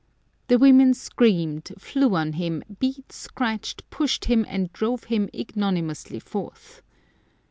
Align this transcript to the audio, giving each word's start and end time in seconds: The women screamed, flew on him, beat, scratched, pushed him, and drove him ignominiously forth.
The 0.47 0.57
women 0.57 0.95
screamed, 0.95 1.73
flew 1.77 2.15
on 2.15 2.33
him, 2.33 2.63
beat, 2.79 3.11
scratched, 3.11 3.87
pushed 3.91 4.25
him, 4.25 4.47
and 4.49 4.73
drove 4.73 5.03
him 5.03 5.29
ignominiously 5.31 6.21
forth. 6.21 6.81